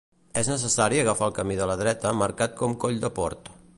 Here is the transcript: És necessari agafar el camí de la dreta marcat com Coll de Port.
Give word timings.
És 0.41 0.47
necessari 0.51 1.01
agafar 1.01 1.27
el 1.31 1.35
camí 1.41 1.57
de 1.59 1.67
la 1.73 1.75
dreta 1.83 2.15
marcat 2.23 2.57
com 2.63 2.75
Coll 2.85 2.99
de 3.05 3.13
Port. 3.21 3.53